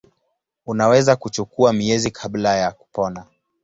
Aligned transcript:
Unaweza 0.65 1.15
kuchukua 1.15 1.73
miezi 1.73 2.11
kabla 2.11 2.55
ya 2.57 2.71
kupona. 2.71 3.25